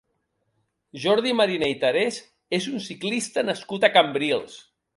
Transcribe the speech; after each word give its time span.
Jordi 1.03 1.33
Mariné 1.41 1.69
i 1.75 1.75
Tarés 1.85 2.17
és 2.61 2.71
un 2.73 2.83
ciclista 2.89 3.47
nascut 3.51 3.87
a 3.91 3.95
Cambrils. 3.99 4.61